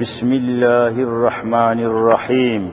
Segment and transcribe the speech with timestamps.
[0.00, 2.70] بسم الله الرحمن الرحيم.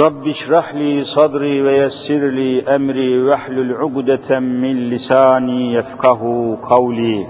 [0.00, 7.26] رب اشرح لي صدري ويسر لي أمري واحلل عقدة من لساني يفقه قولي.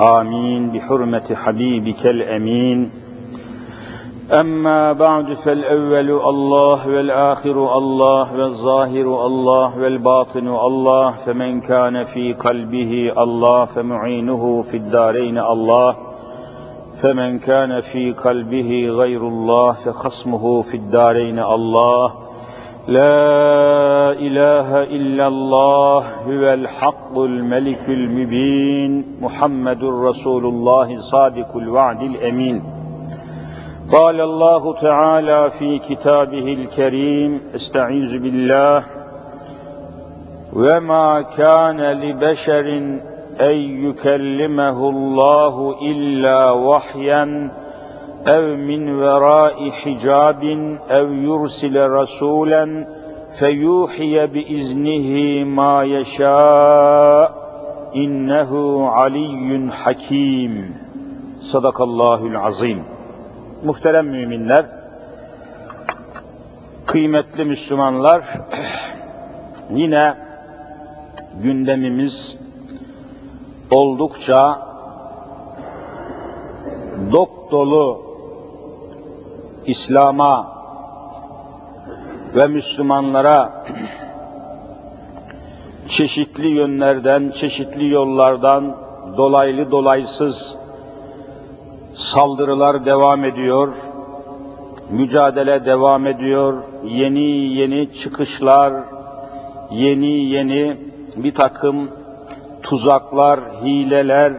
[0.00, 0.70] آمين.
[0.70, 2.90] بحرمة حبيبك الأمين.
[4.32, 13.64] أما بعد فالأول الله والآخر الله والظاهر الله والباطن الله فمن كان في قلبه الله
[13.64, 16.07] فمعينه في الدارين الله.
[17.01, 22.13] فمن كان في قلبه غير الله فخصمه في الدارين الله
[22.87, 32.63] لا إله إلا الله هو الحق الملك المبين محمد رسول الله صادق الوعد الأمين
[33.91, 38.83] قال الله تعالى في كتابه الكريم استعيذ بالله
[40.53, 42.97] وما كان لبشر
[43.38, 47.50] en yukellimehullahu illa vahyen
[48.26, 52.86] ev min verai hicabin ev yursile rasulen
[53.38, 57.32] feyuhiye biiznihi ma yeşâ
[57.94, 60.74] innehu aliyyun hakim
[61.52, 62.80] sadakallahul azim.
[63.64, 64.66] Muhterem müminler
[66.86, 68.22] kıymetli Müslümanlar
[69.74, 70.14] yine
[71.42, 72.36] gündemimiz
[73.70, 74.68] oldukça
[77.12, 78.00] dop dolu
[79.66, 80.58] İslam'a
[82.34, 83.64] ve Müslümanlara
[85.88, 88.76] çeşitli yönlerden, çeşitli yollardan
[89.16, 90.56] dolaylı dolaysız
[91.94, 93.72] saldırılar devam ediyor,
[94.90, 96.54] mücadele devam ediyor,
[96.84, 98.72] yeni yeni çıkışlar,
[99.70, 100.76] yeni yeni
[101.16, 101.90] bir takım
[102.62, 104.32] tuzaklar, hileler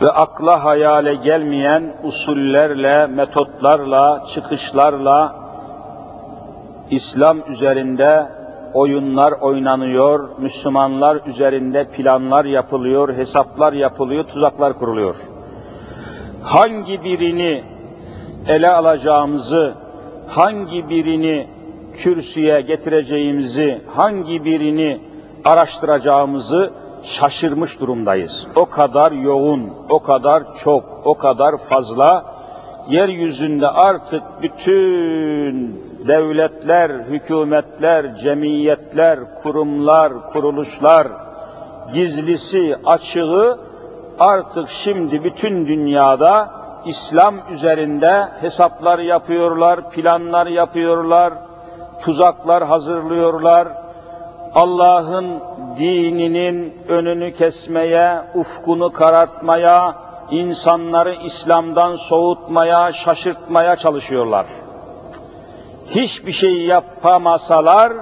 [0.00, 5.34] ve akla hayale gelmeyen usullerle, metotlarla, çıkışlarla
[6.90, 8.26] İslam üzerinde
[8.74, 15.16] oyunlar oynanıyor, Müslümanlar üzerinde planlar yapılıyor, hesaplar yapılıyor, tuzaklar kuruluyor.
[16.42, 17.62] Hangi birini
[18.48, 19.74] ele alacağımızı,
[20.28, 21.46] hangi birini
[21.96, 25.00] kürsüye getireceğimizi, hangi birini
[25.44, 26.70] araştıracağımızı
[27.04, 28.46] şaşırmış durumdayız.
[28.56, 32.24] O kadar yoğun, o kadar çok, o kadar fazla
[32.88, 41.08] yeryüzünde artık bütün devletler, hükümetler, cemiyetler, kurumlar, kuruluşlar,
[41.94, 43.58] gizlisi, açığı
[44.18, 46.50] artık şimdi bütün dünyada
[46.86, 51.32] İslam üzerinde hesaplar yapıyorlar, planlar yapıyorlar,
[52.02, 53.68] tuzaklar hazırlıyorlar,
[54.54, 55.40] Allah'ın
[55.78, 59.94] dininin önünü kesmeye, ufkunu karartmaya,
[60.30, 64.46] insanları İslam'dan soğutmaya, şaşırtmaya çalışıyorlar.
[65.86, 67.92] Hiçbir şey yapamasalar,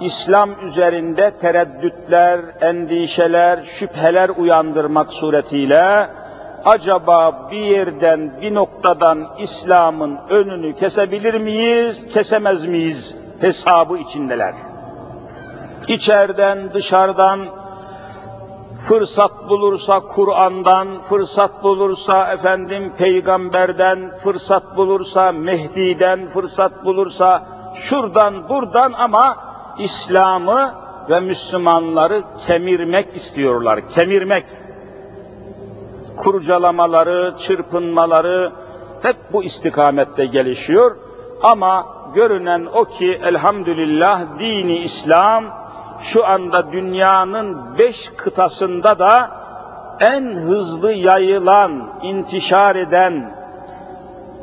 [0.00, 6.06] İslam üzerinde tereddütler, endişeler, şüpheler uyandırmak suretiyle,
[6.64, 14.54] acaba bir yerden, bir noktadan İslam'ın önünü kesebilir miyiz, kesemez miyiz hesabı içindeler
[15.88, 17.48] içeriden dışarıdan
[18.84, 29.36] fırsat bulursa Kur'an'dan, fırsat bulursa efendim peygamberden, fırsat bulursa Mehdi'den, fırsat bulursa şuradan buradan ama
[29.78, 30.74] İslam'ı
[31.10, 33.88] ve Müslümanları kemirmek istiyorlar.
[33.88, 34.44] Kemirmek.
[36.16, 38.52] Kurcalamaları, çırpınmaları
[39.02, 40.96] hep bu istikamette gelişiyor.
[41.42, 45.44] Ama görünen o ki elhamdülillah dini İslam
[46.02, 49.30] şu anda dünyanın beş kıtasında da
[50.00, 53.34] en hızlı yayılan, intişar eden,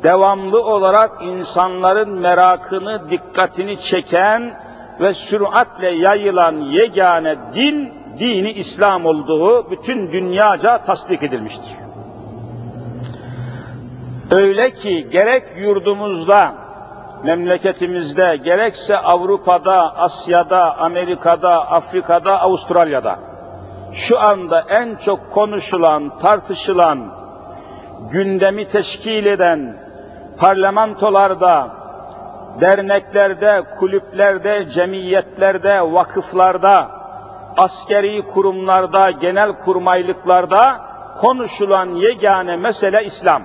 [0.02, 4.54] devamlı olarak insanların merakını, dikkatini çeken
[5.00, 11.76] ve süratle yayılan yegane din, dini İslam olduğu bütün dünyaca tasdik edilmiştir.
[14.30, 16.54] Öyle ki gerek yurdumuzda,
[17.24, 23.28] memleketimizde, gerekse Avrupa'da, Asya'da, Amerika'da, Afrika'da, Avustralya'da
[23.92, 26.98] şu anda en çok konuşulan, tartışılan,
[28.10, 29.76] gündemi teşkil eden
[30.38, 31.68] parlamentolarda,
[32.60, 36.88] derneklerde, kulüplerde, cemiyetlerde, vakıflarda,
[37.56, 40.80] askeri kurumlarda, genel kurmaylıklarda
[41.20, 43.42] konuşulan yegane mesele İslam.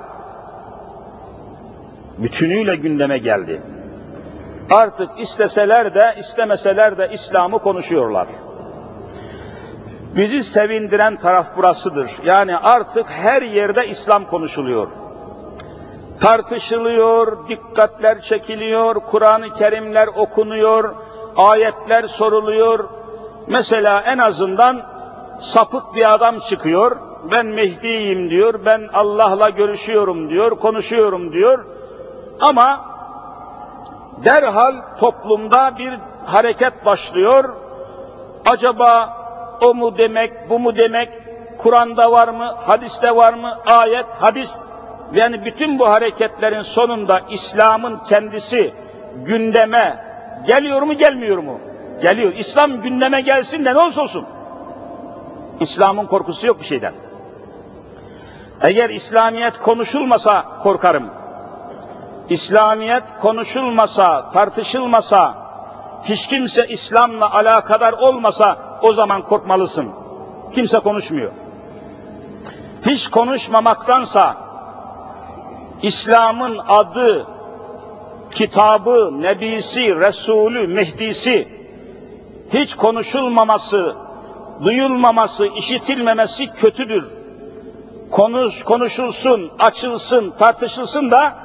[2.18, 3.62] Bütünüyle gündeme geldi.
[4.72, 8.28] Artık isteseler de istemeseler de İslam'ı konuşuyorlar.
[10.16, 12.12] Bizi sevindiren taraf burasıdır.
[12.26, 14.88] Yani artık her yerde İslam konuşuluyor.
[16.20, 20.96] Tartışılıyor, dikkatler çekiliyor, Kur'an-ı Kerimler okunuyor,
[21.38, 22.90] ayetler soruluyor.
[23.48, 24.82] Mesela en azından
[25.40, 26.98] sapık bir adam çıkıyor,
[27.32, 31.66] ben Mehdi'yim diyor, ben Allah'la görüşüyorum diyor, konuşuyorum diyor.
[32.42, 32.86] Ama
[34.24, 37.56] derhal toplumda bir hareket başlıyor.
[38.46, 39.18] Acaba
[39.62, 41.10] o mu demek, bu mu demek,
[41.58, 44.58] Kur'an'da var mı, hadiste var mı, ayet, hadis.
[45.14, 48.74] Yani bütün bu hareketlerin sonunda İslam'ın kendisi
[49.16, 49.98] gündeme
[50.48, 51.60] geliyor mu, gelmiyor mu?
[52.02, 52.34] Geliyor.
[52.34, 54.26] İslam gündeme gelsin de ne olursa olsun.
[55.60, 56.94] İslam'ın korkusu yok bir şeyden.
[58.62, 61.23] Eğer İslamiyet konuşulmasa korkarım.
[62.30, 65.36] İslamiyet konuşulmasa, tartışılmasa,
[66.04, 69.90] hiç kimse İslam'la alakadar olmasa o zaman korkmalısın.
[70.56, 71.32] Kimse konuşmuyor.
[72.86, 74.38] Hiç konuşmamaktansa
[75.82, 77.28] İslam'ın adı,
[78.32, 81.48] kitabı, nebisi, Resulü, Mehdisi
[82.54, 83.96] hiç konuşulmaması,
[84.64, 87.06] duyulmaması, işitilmemesi kötüdür.
[88.12, 91.43] Konuş, konuşulsun, açılsın, tartışılsın da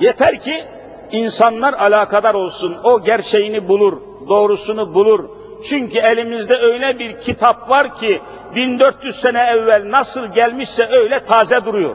[0.00, 0.64] yeter ki
[1.12, 2.76] insanlar alakadar olsun.
[2.84, 5.24] O gerçeğini bulur, doğrusunu bulur.
[5.64, 8.20] Çünkü elimizde öyle bir kitap var ki
[8.54, 11.94] 1400 sene evvel nasıl gelmişse öyle taze duruyor.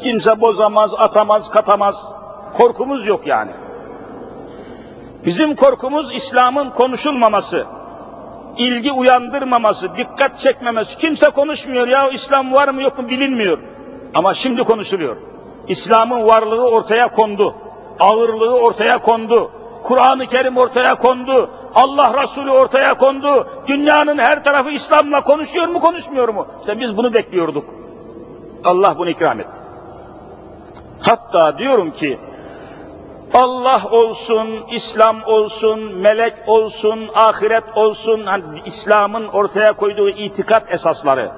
[0.00, 2.06] Kimse bozamaz, atamaz, katamaz.
[2.56, 3.50] Korkumuz yok yani.
[5.24, 7.66] Bizim korkumuz İslam'ın konuşulmaması,
[8.56, 10.98] ilgi uyandırmaması, dikkat çekmemesi.
[10.98, 13.58] Kimse konuşmuyor ya İslam var mı yok mu bilinmiyor.
[14.14, 15.16] Ama şimdi konuşuluyor.
[15.68, 17.54] İslam'ın varlığı ortaya kondu.
[18.00, 19.50] Ağırlığı ortaya kondu.
[19.82, 21.50] Kur'an-ı Kerim ortaya kondu.
[21.74, 23.46] Allah Resulü ortaya kondu.
[23.66, 26.46] Dünyanın her tarafı İslam'la konuşuyor mu konuşmuyor mu?
[26.60, 27.64] İşte biz bunu bekliyorduk.
[28.64, 29.50] Allah bunu ikram etti.
[31.00, 32.18] Hatta diyorum ki
[33.34, 41.30] Allah olsun, İslam olsun, melek olsun, ahiret olsun, hani İslam'ın ortaya koyduğu itikat esasları.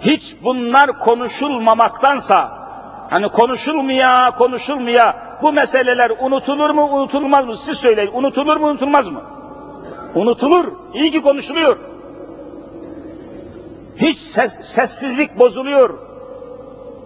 [0.00, 2.67] Hiç bunlar konuşulmamaktansa,
[3.10, 7.56] hani konuşulmaya, konuşulmaya, bu meseleler unutulur mu, unutulmaz mı?
[7.56, 9.22] Siz söyleyin, unutulur mu, unutulmaz mı?
[10.14, 11.78] Unutulur, iyi ki konuşuluyor.
[13.96, 15.98] Hiç ses, sessizlik bozuluyor.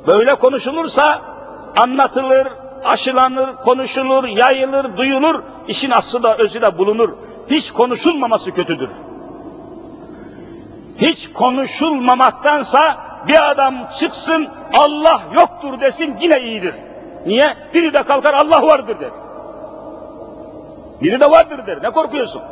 [0.07, 1.23] Böyle konuşulursa
[1.77, 2.49] anlatılır,
[2.85, 7.11] aşılanır, konuşulur, yayılır, duyulur, işin aslı da özü de bulunur.
[7.51, 8.91] Hiç konuşulmaması kötüdür.
[10.99, 12.97] Hiç konuşulmamaktansa
[13.29, 16.75] bir adam çıksın Allah yoktur desin yine iyidir.
[17.27, 17.55] Niye?
[17.75, 19.11] Biri de kalkar Allah vardır der.
[21.03, 21.83] Biri de vardır der.
[21.83, 22.43] Ne korkuyorsun?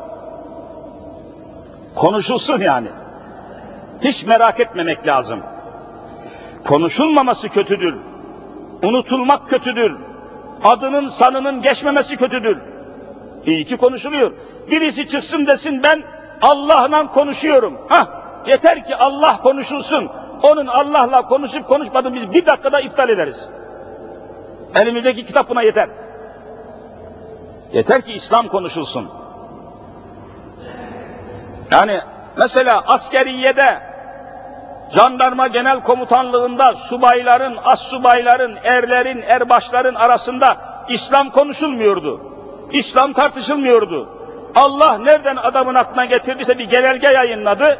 [1.94, 2.88] Konuşulsun yani.
[4.00, 5.40] Hiç merak etmemek lazım.
[6.64, 7.94] Konuşulmaması kötüdür.
[8.82, 9.96] Unutulmak kötüdür.
[10.64, 12.58] Adının sanının geçmemesi kötüdür.
[13.46, 14.32] İyi ki konuşuluyor.
[14.70, 16.02] Birisi çıksın desin ben
[16.42, 17.78] Allah'la konuşuyorum.
[17.88, 18.06] Hah,
[18.46, 20.10] yeter ki Allah konuşulsun.
[20.42, 23.48] Onun Allah'la konuşup konuşmadığını biz bir dakikada iptal ederiz.
[24.74, 25.88] Elimizdeki kitap buna yeter.
[27.72, 29.08] Yeter ki İslam konuşulsun.
[31.70, 32.00] Yani
[32.36, 33.80] mesela askeriyede
[34.94, 40.56] jandarma genel komutanlığında subayların, as subayların, erlerin, erbaşların arasında
[40.88, 42.20] İslam konuşulmuyordu.
[42.72, 44.08] İslam tartışılmıyordu.
[44.54, 47.78] Allah nereden adamın aklına getirdiyse bir genelge yayınladı.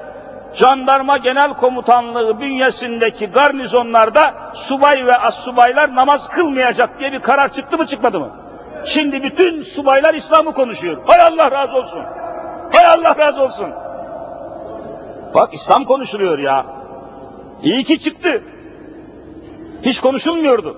[0.54, 7.78] Jandarma Genel Komutanlığı bünyesindeki garnizonlarda subay ve as subaylar namaz kılmayacak diye bir karar çıktı
[7.78, 8.30] mı çıkmadı mı?
[8.84, 10.96] Şimdi bütün subaylar İslam'ı konuşuyor.
[11.06, 12.02] Hay Allah razı olsun.
[12.72, 13.68] Hay Allah razı olsun.
[15.34, 16.66] Bak İslam konuşuluyor ya.
[17.62, 18.42] İyi ki çıktı.
[19.82, 20.76] Hiç konuşulmuyordu.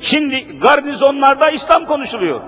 [0.00, 2.40] Şimdi garnizonlarda İslam konuşuluyor.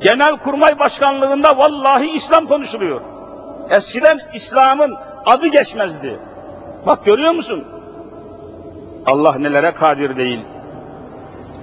[0.00, 3.00] Genel Kurmay Başkanlığında vallahi İslam konuşuluyor.
[3.70, 6.18] Eskiden İslam'ın adı geçmezdi.
[6.86, 7.64] Bak görüyor musun?
[9.06, 10.40] Allah nelere kadir değil.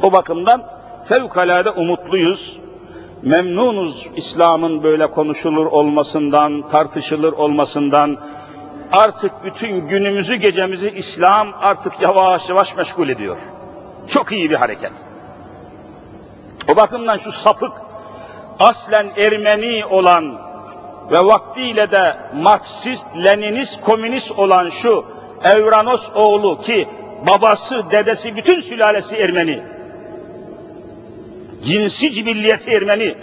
[0.03, 0.63] O bakımdan
[1.07, 2.59] fevkalade umutluyuz.
[3.21, 8.17] Memnunuz İslam'ın böyle konuşulur olmasından, tartışılır olmasından.
[8.91, 13.37] Artık bütün günümüzü, gecemizi İslam artık yavaş yavaş meşgul ediyor.
[14.07, 14.91] Çok iyi bir hareket.
[16.71, 17.71] O bakımdan şu sapık,
[18.59, 20.46] aslen Ermeni olan
[21.11, 25.05] ve vaktiyle de Marksist, Leninist, Komünist olan şu
[25.43, 26.87] Evranos oğlu ki
[27.27, 29.63] babası, dedesi, bütün sülalesi Ermeni.
[31.65, 33.15] Cinsi cibilliyeti Ermeni.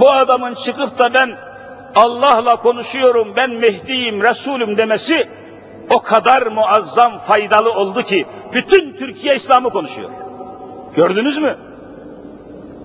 [0.00, 1.30] Bu adamın çıkıp da ben
[1.94, 5.28] Allah'la konuşuyorum, ben Mehdi'yim, Resulüm demesi
[5.90, 10.10] o kadar muazzam faydalı oldu ki bütün Türkiye İslam'ı konuşuyor.
[10.94, 11.56] Gördünüz mü?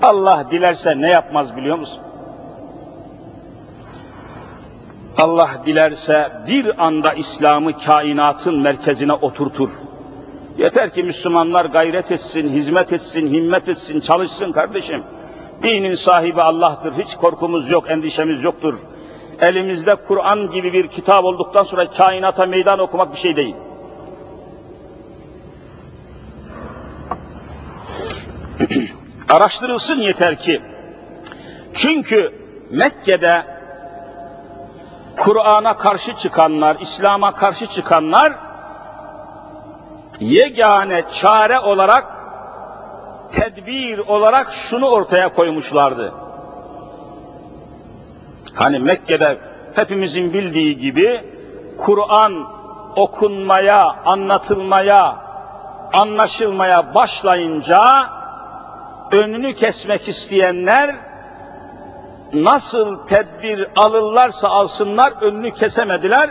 [0.02, 2.05] Allah dilerse ne yapmaz biliyor musun?
[5.18, 9.70] Allah dilerse bir anda İslam'ı kainatın merkezine oturtur.
[10.58, 15.04] Yeter ki Müslümanlar gayret etsin, hizmet etsin, himmet etsin, çalışsın kardeşim.
[15.64, 16.94] Dinin sahibi Allah'tır.
[16.94, 18.76] Hiç korkumuz yok, endişemiz yoktur.
[19.42, 23.56] Elimizde Kur'an gibi bir kitap olduktan sonra kainata meydan okumak bir şey değil.
[29.30, 30.62] Araştırılsın yeter ki.
[31.74, 32.32] Çünkü
[32.72, 33.55] Mekke'de
[35.18, 38.34] Kur'an'a karşı çıkanlar, İslam'a karşı çıkanlar
[40.20, 42.06] yegane çare olarak
[43.32, 46.14] tedbir olarak şunu ortaya koymuşlardı.
[48.54, 49.38] Hani Mekke'de
[49.76, 51.22] hepimizin bildiği gibi
[51.78, 52.48] Kur'an
[52.96, 55.16] okunmaya, anlatılmaya,
[55.94, 58.10] anlaşılmaya başlayınca
[59.12, 60.96] önünü kesmek isteyenler
[62.35, 66.31] nasıl tedbir alırlarsa alsınlar önünü kesemediler.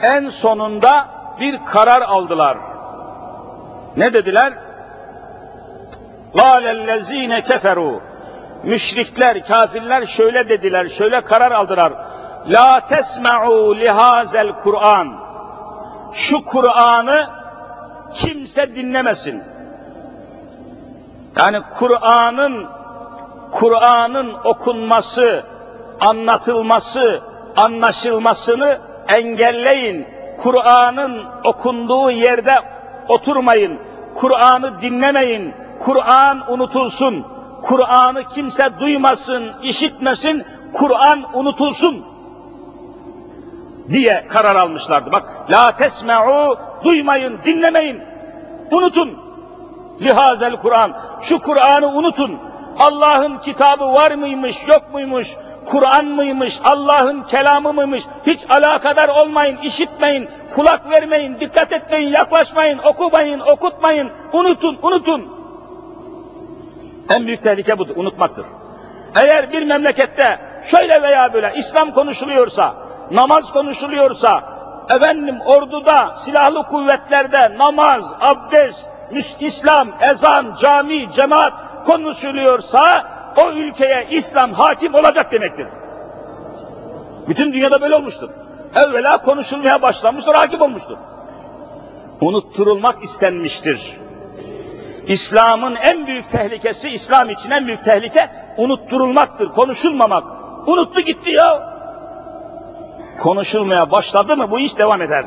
[0.00, 1.06] En sonunda
[1.40, 2.56] bir karar aldılar.
[3.96, 4.52] Ne dediler?
[6.34, 8.00] قَالَ الَّذ۪ينَ كَفَرُوا
[8.62, 11.92] Müşrikler, kafirler şöyle dediler, şöyle karar aldılar.
[12.48, 15.14] La tesma'u lihazel Kur'an.
[16.14, 17.26] Şu Kur'an'ı
[18.14, 19.42] kimse dinlemesin.
[21.36, 22.66] Yani Kur'an'ın
[23.51, 25.43] Kur'an'ın okunması,
[25.99, 27.21] anlatılması,
[27.57, 30.07] anlaşılmasını engelleyin.
[30.43, 32.55] Kur'an'ın okunduğu yerde
[33.07, 33.79] oturmayın.
[34.15, 35.53] Kur'an'ı dinlemeyin.
[35.79, 37.25] Kur'an unutulsun.
[37.61, 40.45] Kur'an'ı kimse duymasın, işitmesin.
[40.73, 42.05] Kur'an unutulsun
[43.89, 45.11] diye karar almışlardı.
[45.11, 48.01] Bak, la tesme'u, duymayın, dinlemeyin,
[48.71, 49.13] unutun.
[50.01, 52.39] Lihazel Kur'an, şu Kur'an'ı unutun.
[52.79, 60.29] Allah'ın kitabı var mıymış, yok muymuş, Kur'an mıymış, Allah'ın kelamı mıymış, hiç alakadar olmayın, işitmeyin,
[60.55, 65.37] kulak vermeyin, dikkat etmeyin, yaklaşmayın, okumayın, okutmayın, unutun, unutun.
[67.09, 68.45] En büyük tehlike budur, unutmaktır.
[69.15, 72.73] Eğer bir memlekette şöyle veya böyle İslam konuşuluyorsa,
[73.11, 74.43] namaz konuşuluyorsa,
[74.89, 78.87] efendim orduda, silahlı kuvvetlerde namaz, abdest,
[79.39, 81.53] İslam, ezan, cami, cemaat
[81.87, 85.67] konuşuluyorsa o ülkeye İslam hakim olacak demektir.
[87.27, 88.29] Bütün dünyada böyle olmuştur.
[88.75, 90.97] Evvela konuşulmaya başlanmıştır, hakim olmuştur.
[92.21, 93.97] Unutturulmak istenmiştir.
[95.07, 100.23] İslam'ın en büyük tehlikesi, İslam için en büyük tehlike unutturulmaktır, konuşulmamak.
[100.67, 101.77] Unuttu gitti ya.
[103.19, 105.25] Konuşulmaya başladı mı bu iş devam eder.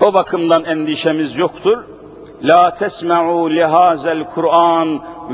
[0.00, 1.97] O bakımdan endişemiz yoktur.
[2.42, 4.88] La tesma'u lihazel Kur'an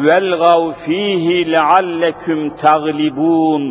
[0.06, 3.62] velgav fihi leallekum taglibun.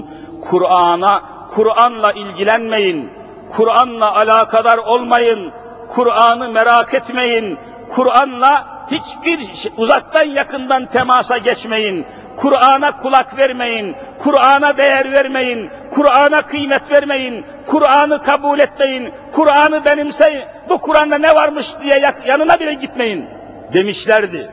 [0.49, 1.21] Kur'an'a
[1.55, 3.09] Kur'an'la ilgilenmeyin.
[3.55, 5.51] Kur'an'la alakadar olmayın.
[5.87, 7.57] Kur'an'ı merak etmeyin.
[7.95, 9.39] Kur'an'la hiçbir
[9.77, 12.05] uzaktan yakından temasa geçmeyin.
[12.37, 13.95] Kur'an'a kulak vermeyin.
[14.19, 15.69] Kur'an'a değer vermeyin.
[15.91, 17.45] Kur'an'a kıymet vermeyin.
[17.65, 19.13] Kur'an'ı kabul etmeyin.
[19.31, 20.43] Kur'an'ı benimseyin.
[20.69, 23.25] Bu Kur'an'da ne varmış diye yanına bile gitmeyin
[23.73, 24.49] demişlerdi.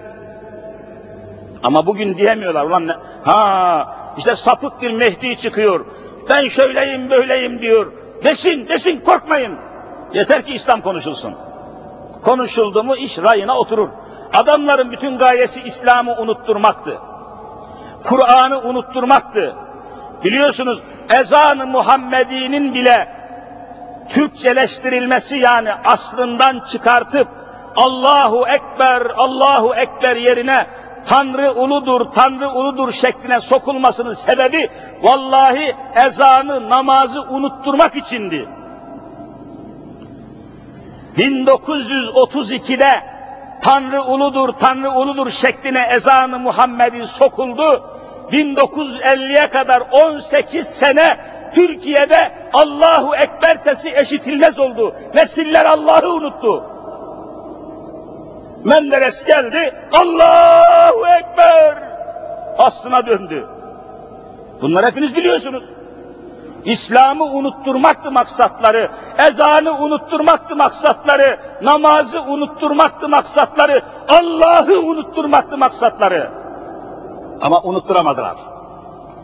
[1.62, 2.64] Ama bugün diyemiyorlar.
[2.64, 2.92] Ulan ne?
[3.24, 5.86] Ha işte sapık bir Mehdi çıkıyor.
[6.28, 7.92] Ben şöyleyim böyleyim diyor.
[8.24, 9.56] Desin desin korkmayın.
[10.14, 11.34] Yeter ki İslam konuşulsun.
[12.24, 13.88] Konuşuldu mu iş rayına oturur.
[14.32, 16.98] Adamların bütün gayesi İslam'ı unutturmaktı.
[18.04, 19.54] Kur'an'ı unutturmaktı.
[20.24, 20.82] Biliyorsunuz
[21.14, 23.08] ezan-ı Muhammedi'nin bile
[24.08, 27.28] Türkçeleştirilmesi yani aslından çıkartıp
[27.76, 30.66] Allahu Ekber, Allahu Ekber yerine
[31.06, 34.68] Tanrı uludur, Tanrı uludur şekline sokulmasının sebebi
[35.02, 38.48] vallahi ezanı, namazı unutturmak içindi.
[41.20, 43.02] 1932'de
[43.62, 47.84] Tanrı uludur, Tanrı uludur şekline ezanı Muhammed'in sokuldu.
[48.32, 51.16] 1950'ye kadar 18 sene
[51.54, 54.94] Türkiye'de Allahu Ekber sesi eşitilmez oldu.
[55.14, 56.64] Nesiller Allah'ı unuttu.
[58.64, 61.90] Menderes geldi, Allahu Ekber!
[62.58, 63.46] aslına döndü.
[64.62, 65.64] Bunlar hepiniz biliyorsunuz.
[66.64, 76.30] İslam'ı unutturmaktı maksatları, ezanı unutturmaktı maksatları, namazı unutturmaktı maksatları, Allah'ı unutturmaktı maksatları.
[77.40, 78.36] Ama unutturamadılar.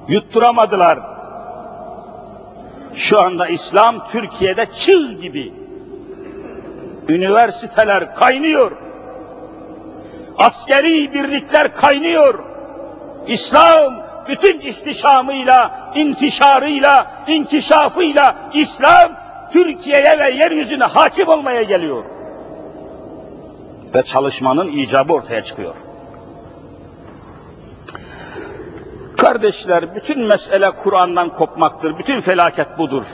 [0.09, 0.99] Yutturamadılar.
[2.95, 5.53] Şu anda İslam Türkiye'de çığ gibi.
[7.09, 8.73] Üniversiteler kaynıyor.
[10.39, 12.39] Askeri birlikler kaynıyor.
[13.27, 19.13] İslam bütün ihtişamıyla, intişarıyla, inkişafıyla İslam
[19.53, 22.05] Türkiye'ye ve yeryüzüne hakim olmaya geliyor.
[23.95, 25.75] Ve çalışmanın icabı ortaya çıkıyor.
[29.17, 31.99] Kardeşler, bütün mesele Kur'an'dan kopmaktır.
[31.99, 33.05] Bütün felaket budur.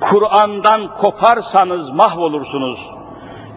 [0.00, 2.90] Kur'an'dan koparsanız mahvolursunuz.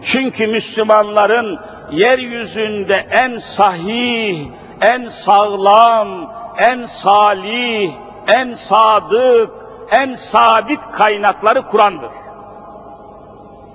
[0.02, 1.58] Çünkü Müslümanların
[1.90, 4.46] yeryüzünde en sahih,
[4.80, 7.92] en sağlam, en salih,
[8.26, 9.50] en sadık,
[9.90, 12.10] en sabit kaynakları Kur'an'dır.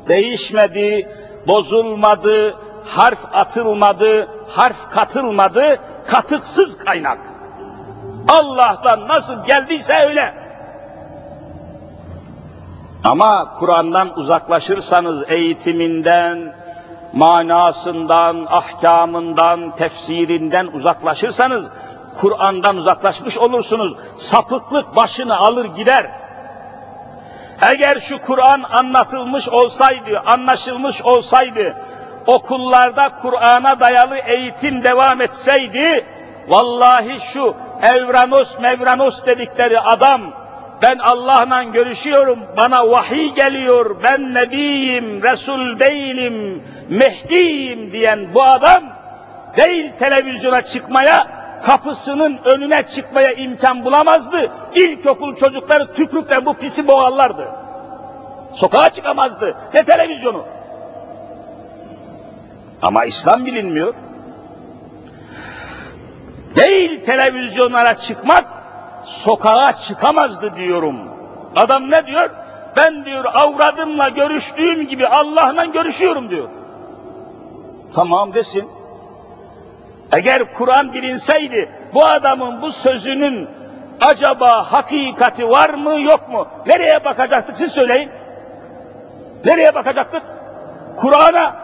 [0.08, 1.10] Değişmedi,
[1.48, 7.20] bozulmadı, harf atılmadı, harf katılmadı, katıksız kaynak.
[8.28, 10.34] Allah'tan nasıl geldiyse öyle.
[13.04, 16.54] Ama Kur'an'dan uzaklaşırsanız eğitiminden,
[17.14, 21.66] manasından, ahkamından, tefsirinden uzaklaşırsanız
[22.22, 23.94] Kur'an'dan uzaklaşmış olursunuz.
[24.18, 26.12] Sapıklık başını alır gider.
[27.62, 31.76] Eğer şu Kur'an anlatılmış olsaydı, anlaşılmış olsaydı,
[32.28, 36.06] okullarda Kur'an'a dayalı eğitim devam etseydi,
[36.48, 40.22] vallahi şu Evranos Mevranos dedikleri adam,
[40.86, 48.84] ben Allah'la görüşüyorum, bana vahiy geliyor, ben nebiyim, Resul değilim, Mehdi'yim diyen bu adam,
[49.58, 51.28] değil televizyona çıkmaya,
[51.66, 54.52] kapısının önüne çıkmaya imkan bulamazdı.
[54.76, 57.48] İlkokul çocukları tükrükle bu pisi boğarlardı.
[58.54, 59.56] Sokağa çıkamazdı.
[59.74, 60.46] Ne televizyonu?
[62.82, 63.94] Ama İslam bilinmiyor.
[66.56, 68.46] Değil televizyonlara çıkmak,
[69.26, 70.96] sokağa çıkamazdı diyorum.
[71.56, 72.30] Adam ne diyor?
[72.76, 76.50] Ben diyor avradımla görüştüğüm gibi Allah'la görüşüyorum diyor.
[77.96, 78.70] Tamam desin.
[80.12, 83.48] Eğer Kur'an bilinseydi bu adamın bu sözünün
[84.02, 86.48] acaba hakikati var mı yok mu?
[86.66, 88.10] Nereye bakacaktık siz söyleyin.
[89.46, 90.24] Nereye bakacaktık?
[90.98, 91.56] Kur'an'a.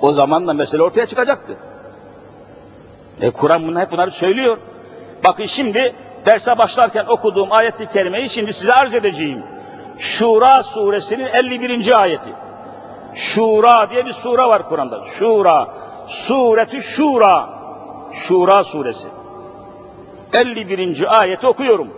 [0.00, 1.56] O zaman da mesele ortaya çıkacaktı.
[3.20, 4.58] E Kur'an bunu hep bunları söylüyor.
[5.24, 5.94] Bakın şimdi
[6.26, 9.42] derse başlarken okuduğum ayeti kerimeyi şimdi size arz edeceğim.
[9.98, 12.00] Şura suresinin 51.
[12.02, 12.30] ayeti.
[13.14, 15.04] Şura diye bir sure var Kur'an'da.
[15.18, 15.68] Şura.
[16.06, 17.48] Sureti Şura.
[18.12, 19.08] Şura suresi.
[20.32, 21.20] 51.
[21.20, 21.88] ayeti okuyorum.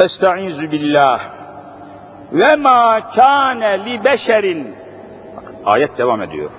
[0.00, 1.20] Estaizu billah.
[2.32, 4.74] Ve ma kâne li beşerin.
[5.64, 6.50] Ayet devam ediyor.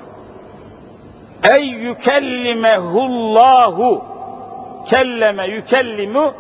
[1.51, 4.05] Ey yükellimehullahu.
[4.89, 6.33] Kelleme yükellimu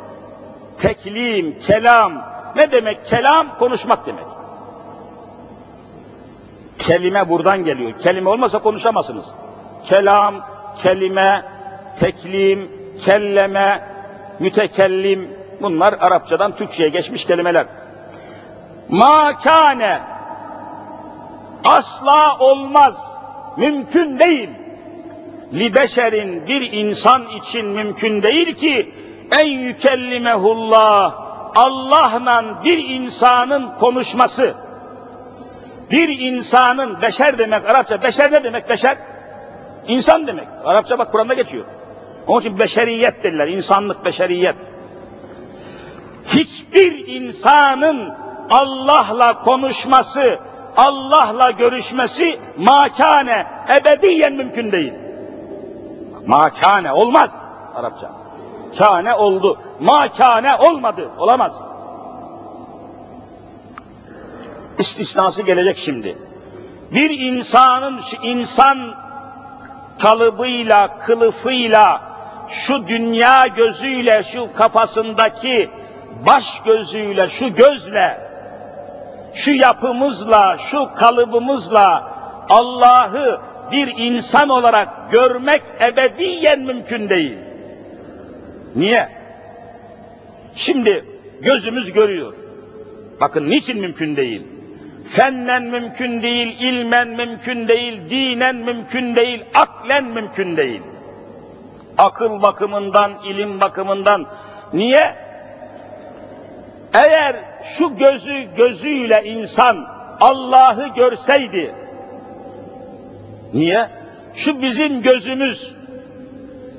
[0.77, 2.13] teklim, kelam.
[2.55, 3.57] Ne demek kelam?
[3.59, 4.25] Konuşmak demek.
[6.77, 7.99] Kelime buradan geliyor.
[7.99, 9.25] Kelime olmasa konuşamazsınız.
[9.85, 10.35] Kelam,
[10.83, 11.43] kelime,
[11.99, 12.71] teklim,
[13.05, 13.83] kelleme,
[14.39, 15.29] mütekellim
[15.61, 17.65] bunlar Arapçadan Türkçe'ye geçmiş kelimeler.
[18.89, 20.01] Makane
[21.65, 23.17] asla olmaz,
[23.57, 24.49] mümkün değil.
[25.53, 28.91] Li beşerin bir insan için mümkün değil ki
[29.31, 31.13] en yükellimehullah
[31.55, 34.53] Allah'la bir insanın konuşması
[35.91, 38.97] bir insanın beşer demek Arapça beşer ne demek beşer?
[39.87, 40.47] İnsan demek.
[40.65, 41.65] Arapça bak Kur'an'da geçiyor.
[42.27, 43.47] Onun için beşeriyet derler.
[43.47, 44.55] insanlık beşeriyet.
[46.25, 48.13] Hiçbir insanın
[48.49, 50.39] Allah'la konuşması,
[50.77, 53.45] Allah'la görüşmesi makane,
[53.77, 54.93] ebediyen mümkün değil.
[56.27, 57.35] Makane olmaz
[57.75, 58.11] Arapça.
[58.77, 59.57] Kane oldu.
[59.79, 61.09] Makane olmadı.
[61.17, 61.53] Olamaz.
[64.77, 66.17] istisnası gelecek şimdi.
[66.91, 68.93] Bir insanın insan
[69.99, 72.01] kalıbıyla, kılıfıyla,
[72.49, 75.69] şu dünya gözüyle, şu kafasındaki
[76.25, 78.19] baş gözüyle, şu gözle,
[79.33, 82.11] şu yapımızla, şu kalıbımızla
[82.49, 83.39] Allah'ı
[83.73, 87.37] bir insan olarak görmek ebediyen mümkün değil.
[88.75, 89.09] Niye?
[90.55, 91.05] Şimdi
[91.41, 92.33] gözümüz görüyor.
[93.21, 94.41] Bakın niçin mümkün değil?
[95.09, 100.81] Fennen mümkün değil, ilmen mümkün değil, dinen mümkün değil, aklen mümkün değil.
[101.97, 104.25] Akıl bakımından, ilim bakımından.
[104.73, 105.15] Niye?
[106.93, 109.87] Eğer şu gözü gözüyle insan
[110.21, 111.75] Allah'ı görseydi,
[113.53, 113.89] niye?
[114.35, 115.73] Şu bizim gözümüz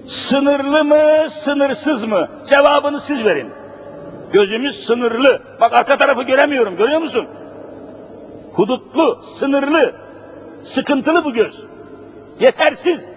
[0.07, 2.29] sınırlı mı, sınırsız mı?
[2.47, 3.49] Cevabını siz verin.
[4.33, 5.43] Gözümüz sınırlı.
[5.61, 7.27] Bak arka tarafı göremiyorum, görüyor musun?
[8.53, 9.93] Hudutlu, sınırlı,
[10.63, 11.61] sıkıntılı bu göz.
[12.41, 13.15] Yetersiz.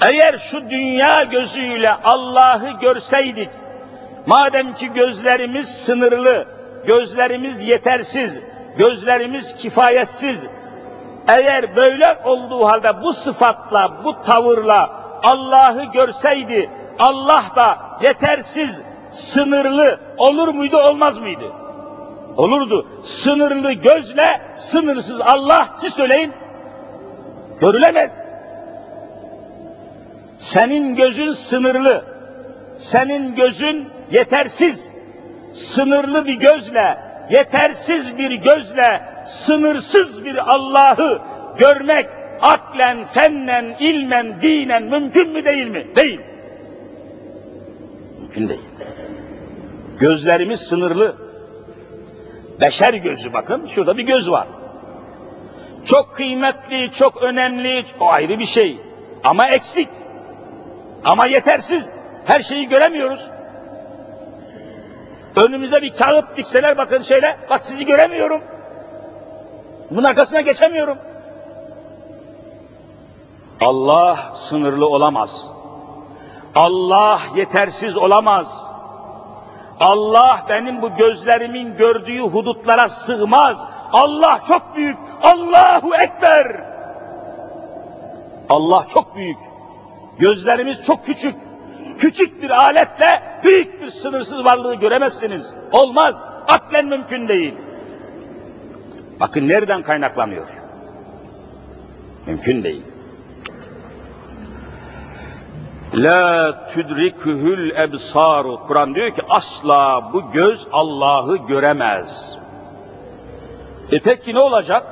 [0.00, 3.48] Eğer şu dünya gözüyle Allah'ı görseydik,
[4.26, 6.46] madem ki gözlerimiz sınırlı,
[6.86, 8.40] gözlerimiz yetersiz,
[8.78, 10.46] gözlerimiz kifayetsiz,
[11.28, 14.90] eğer böyle olduğu halde bu sıfatla, bu tavırla
[15.22, 21.52] Allah'ı görseydi, Allah da yetersiz, sınırlı olur muydu, olmaz mıydı?
[22.36, 22.86] Olurdu.
[23.04, 26.32] Sınırlı gözle sınırsız Allah, siz söyleyin,
[27.60, 28.22] görülemez.
[30.38, 32.04] Senin gözün sınırlı,
[32.78, 34.92] senin gözün yetersiz,
[35.54, 36.98] sınırlı bir gözle,
[37.30, 41.22] yetersiz bir gözle, sınırsız bir Allah'ı
[41.58, 42.06] görmek
[42.40, 45.86] aklen, fennen, ilmen, dinen mümkün mü değil mi?
[45.96, 46.20] Değil.
[48.20, 48.60] Mümkün değil.
[49.98, 51.16] Gözlerimiz sınırlı.
[52.60, 54.46] Beşer gözü bakın, şurada bir göz var.
[55.86, 58.78] Çok kıymetli, çok önemli, o ayrı bir şey.
[59.24, 59.88] Ama eksik.
[61.04, 61.90] Ama yetersiz.
[62.24, 63.26] Her şeyi göremiyoruz.
[65.36, 68.40] Önümüze bir kağıt dikseler bakın şeyle, bak sizi göremiyorum.
[69.90, 70.98] Bunun arkasına geçemiyorum.
[73.60, 75.44] Allah sınırlı olamaz.
[76.54, 78.64] Allah yetersiz olamaz.
[79.80, 83.64] Allah benim bu gözlerimin gördüğü hudutlara sığmaz.
[83.92, 84.98] Allah çok büyük.
[85.22, 86.60] Allahu Ekber.
[88.48, 89.38] Allah çok büyük.
[90.18, 91.34] Gözlerimiz çok küçük.
[91.98, 95.54] Küçük bir aletle büyük bir sınırsız varlığı göremezsiniz.
[95.72, 96.22] Olmaz.
[96.48, 97.54] Aklen mümkün değil.
[99.20, 100.46] Bakın nereden kaynaklanıyor?
[102.26, 102.82] Mümkün değil.
[105.94, 108.60] La tudrikuhul ebsaru.
[108.66, 112.34] Kur'an diyor ki asla bu göz Allah'ı göremez.
[113.92, 114.86] E peki ne olacak?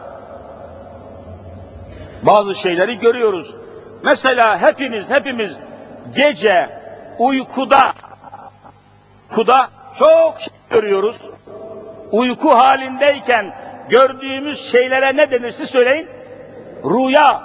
[2.22, 3.54] Bazı şeyleri görüyoruz.
[4.02, 5.56] Mesela hepiniz, hepimiz
[6.16, 6.70] gece
[7.18, 7.92] uykuda,
[9.30, 11.16] uykuda çok şey görüyoruz.
[12.12, 13.54] Uyku halindeyken
[13.88, 16.08] gördüğümüz şeylere ne denirse söyleyin?
[16.84, 17.42] Rüya.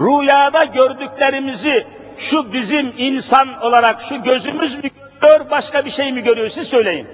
[0.00, 1.86] Rüyada gördüklerimizi
[2.18, 6.48] şu bizim insan olarak şu gözümüz mü görüyor, başka bir şey mi görüyor?
[6.48, 7.06] Siz söyleyin.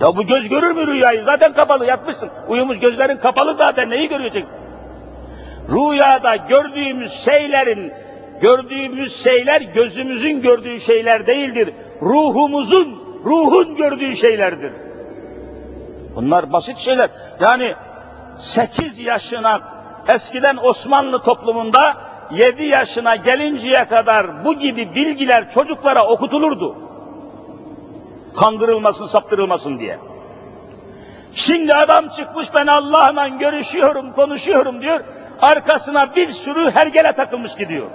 [0.00, 1.24] Ya bu göz görür mü rüyayı?
[1.24, 2.30] Zaten kapalı, yatmışsın.
[2.48, 4.56] Uyumuş gözlerin kapalı zaten, neyi göreceksin?
[5.68, 7.92] Rüyada gördüğümüz şeylerin,
[8.40, 11.74] gördüğümüz şeyler gözümüzün gördüğü şeyler değildir.
[12.02, 14.72] Ruhumuzun, ruhun gördüğü şeylerdir.
[16.16, 17.10] Bunlar basit şeyler.
[17.40, 17.74] Yani
[18.38, 19.60] 8 yaşına
[20.08, 21.96] eskiden Osmanlı toplumunda
[22.30, 26.76] 7 yaşına gelinceye kadar bu gibi bilgiler çocuklara okutulurdu.
[28.36, 29.98] Kandırılmasın, saptırılmasın diye.
[31.34, 35.00] Şimdi adam çıkmış ben Allah'la görüşüyorum, konuşuyorum diyor.
[35.42, 37.86] Arkasına bir sürü hergele takılmış gidiyor.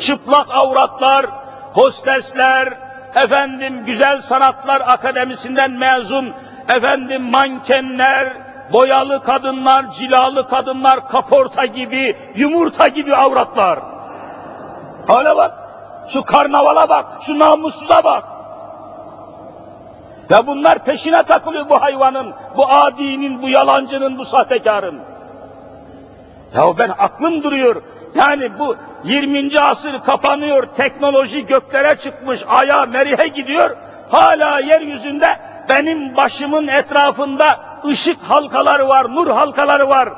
[0.00, 1.26] Çıplak avratlar,
[1.72, 2.78] hostesler,
[3.14, 6.32] efendim güzel sanatlar akademisinden mezun,
[6.68, 8.32] efendim mankenler,
[8.72, 13.78] boyalı kadınlar, cilalı kadınlar, kaporta gibi, yumurta gibi avratlar.
[15.06, 15.54] Hala bak,
[16.08, 18.24] şu karnavala bak, şu namussuza bak.
[20.30, 25.00] Ve bunlar peşine takılıyor bu hayvanın, bu adinin, bu yalancının, bu sahtekarın.
[26.54, 27.82] Ya ben aklım duruyor.
[28.14, 29.60] Yani bu 20.
[29.60, 33.76] asır kapanıyor, teknoloji göklere çıkmış, aya, merihe gidiyor.
[34.10, 40.08] Hala yeryüzünde benim başımın etrafında ışık halkaları var, nur halkaları var.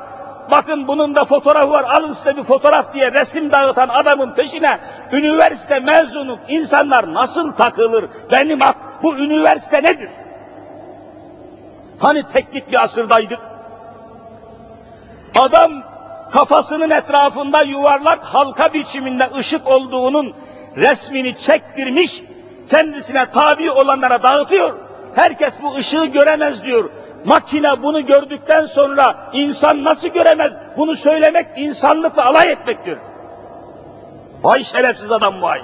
[0.51, 4.79] Bakın bunun da fotoğrafı var, alın size bir fotoğraf diye resim dağıtan adamın peşine
[5.11, 8.05] üniversite mezunu insanlar nasıl takılır?
[8.31, 10.09] Benim ak bu üniversite nedir?
[11.99, 13.39] Hani teknik bir asırdaydık?
[15.39, 15.71] Adam
[16.33, 20.33] kafasının etrafında yuvarlak halka biçiminde ışık olduğunun
[20.77, 22.23] resmini çektirmiş,
[22.69, 24.73] kendisine tabi olanlara dağıtıyor.
[25.15, 26.89] Herkes bu ışığı göremez diyor.
[27.25, 30.53] Makine bunu gördükten sonra insan nasıl göremez?
[30.77, 32.97] Bunu söylemek insanlıkla alay etmektir.
[34.41, 35.61] Vay şerefsiz adam vay.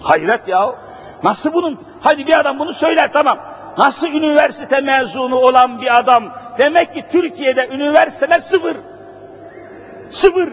[0.00, 0.74] Hayret ya.
[1.22, 1.80] Nasıl bunun?
[2.00, 3.38] Hadi bir adam bunu söyler tamam.
[3.78, 6.24] Nasıl üniversite mezunu olan bir adam?
[6.58, 8.76] Demek ki Türkiye'de üniversiteler sıfır.
[10.10, 10.48] Sıfır.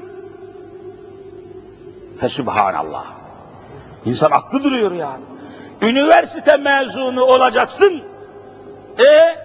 [2.19, 3.05] Fe subhanallah.
[4.05, 5.23] İnsan aklı duruyor yani.
[5.81, 8.03] Üniversite mezunu olacaksın.
[8.99, 9.35] E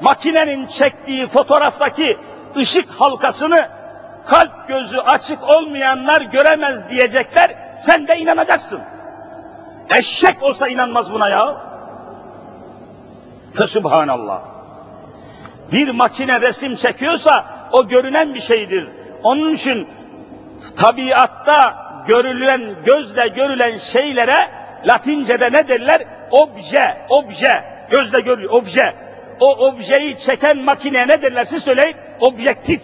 [0.00, 2.18] makinenin çektiği fotoğraftaki
[2.56, 3.68] ışık halkasını
[4.26, 7.54] kalp gözü açık olmayanlar göremez diyecekler.
[7.74, 8.80] Sen de inanacaksın.
[9.90, 11.56] Eşek olsa inanmaz buna ya.
[13.54, 14.40] Fesubhanallah.
[15.72, 18.88] Bir makine resim çekiyorsa o görünen bir şeydir.
[19.22, 19.88] Onun için
[20.76, 24.48] tabiatta görülen, gözle görülen şeylere
[24.86, 26.04] Latince'de ne derler?
[26.30, 27.64] Obje, obje.
[27.90, 28.94] Gözle görülüyor, obje.
[29.40, 31.96] O objeyi çeken makineye ne derler siz söyleyin?
[32.20, 32.80] Objektif.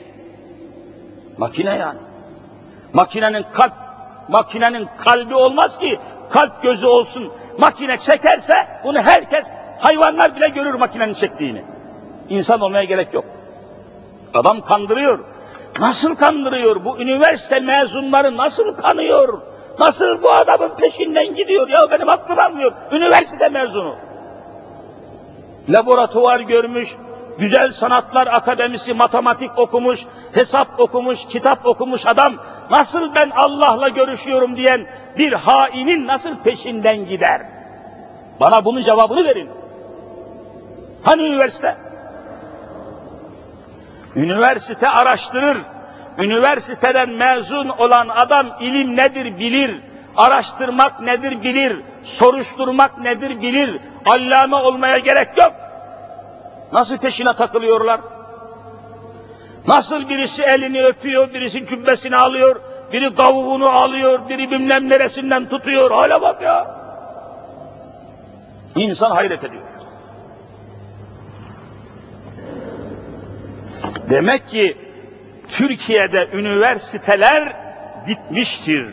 [1.39, 1.99] Makine yani.
[2.93, 3.73] Makinenin kalp,
[4.29, 5.99] makinenin kalbi olmaz ki
[6.31, 7.33] kalp gözü olsun.
[7.59, 11.63] Makine çekerse bunu herkes, hayvanlar bile görür makinenin çektiğini.
[12.29, 13.25] İnsan olmaya gerek yok.
[14.35, 15.19] Adam kandırıyor.
[15.81, 16.85] Nasıl kandırıyor?
[16.85, 19.41] Bu üniversite mezunları nasıl kanıyor?
[19.79, 21.69] Nasıl bu adamın peşinden gidiyor?
[21.69, 22.73] Ya benim aklım almıyor.
[22.93, 23.97] Üniversite mezunu.
[25.69, 26.97] Laboratuvar görmüş,
[27.39, 32.35] güzel sanatlar akademisi, matematik okumuş, hesap okumuş, kitap okumuş adam
[32.71, 34.87] nasıl ben Allah'la görüşüyorum diyen
[35.19, 37.43] bir hainin nasıl peşinden gider?
[38.41, 39.51] Bana bunun cevabını verin.
[41.03, 41.77] Hani üniversite?
[44.17, 45.57] Üniversite araştırır.
[46.19, 49.81] Üniversiteden mezun olan adam ilim nedir bilir.
[50.17, 51.81] Araştırmak nedir bilir.
[52.05, 53.81] Soruşturmak nedir bilir.
[54.07, 55.53] Allame olmaya gerek yok.
[56.73, 58.01] Nasıl peşine takılıyorlar?
[59.69, 62.61] Nasıl birisi elini öpüyor, birisi cübbesini alıyor,
[62.93, 65.91] biri kavuğunu alıyor, biri bilmem neresinden tutuyor.
[65.91, 66.67] Hala bak ya.
[68.77, 69.63] İnsan hayret ediyor.
[74.11, 74.77] Demek ki
[75.49, 77.53] Türkiye'de üniversiteler
[78.07, 78.87] bitmiştir.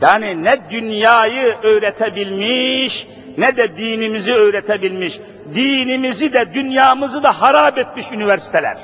[0.00, 3.08] Yani ne dünyayı öğretebilmiş,
[3.38, 5.20] ne de dinimizi öğretebilmiş.
[5.54, 8.76] Dinimizi de dünyamızı da harap etmiş üniversiteler.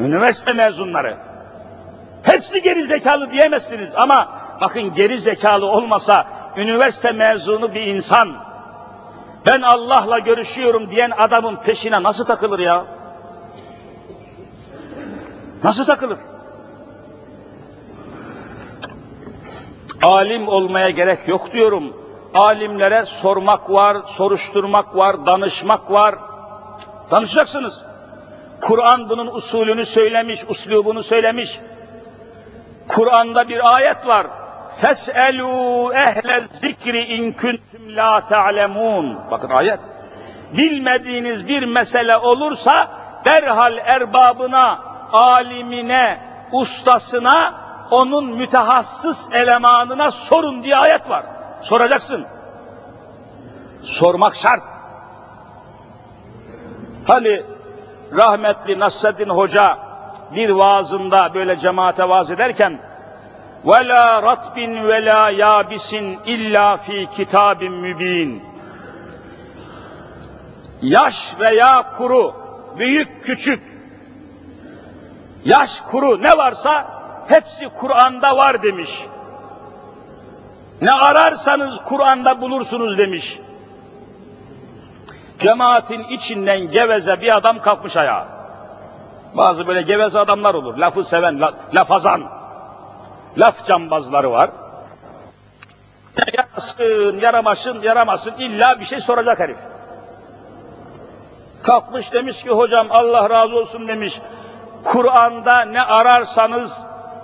[0.00, 1.16] Üniversite mezunları.
[2.22, 4.28] Hepsi geri zekalı diyemezsiniz ama
[4.60, 8.36] bakın geri zekalı olmasa üniversite mezunu bir insan
[9.46, 12.84] ben Allah'la görüşüyorum diyen adamın peşine nasıl takılır ya?
[15.64, 16.18] Nasıl takılır?
[20.02, 21.96] Alim olmaya gerek yok diyorum.
[22.34, 26.14] Alimlere sormak var, soruşturmak var, danışmak var.
[27.10, 27.80] Danışacaksınız.
[28.60, 31.60] Kur'an bunun usulünü söylemiş, uslubunu söylemiş.
[32.88, 34.26] Kur'an'da bir ayet var.
[34.80, 39.18] Fes'elû ehle zikri in kuntum la ta'lemun.
[39.30, 39.80] Bakın ayet.
[40.52, 42.88] Bilmediğiniz bir mesele olursa
[43.24, 46.20] derhal erbabına, alimine,
[46.52, 47.54] ustasına,
[47.90, 51.24] onun mütehassıs elemanına sorun diye ayet var.
[51.62, 52.26] Soracaksın.
[53.82, 54.62] Sormak şart.
[57.06, 57.42] Hani
[58.16, 59.78] rahmetli Nasreddin Hoca
[60.34, 62.78] bir vaazında böyle cemaate vaaz ederken
[63.64, 64.98] ve la ratbin ve
[65.36, 68.42] yabisin illa fi kitabin mübin.
[70.82, 72.34] Yaş veya kuru,
[72.78, 73.62] büyük küçük,
[75.44, 76.86] yaş kuru ne varsa
[77.28, 78.90] hepsi Kur'an'da var demiş.
[80.80, 83.38] Ne ararsanız Kur'an'da bulursunuz demiş.
[85.38, 88.26] Cemaatin içinden geveze bir adam kalkmış ayağa.
[89.34, 90.78] Bazı böyle geveze adamlar olur.
[90.78, 92.24] Lafı seven, la, lafazan.
[93.38, 94.50] Laf cambazları var.
[96.38, 99.56] Yarasın, yaramasın, yaramasın illa bir şey soracak herif.
[101.62, 104.20] Kalkmış demiş ki hocam Allah razı olsun demiş.
[104.84, 106.72] Kur'an'da ne ararsanız,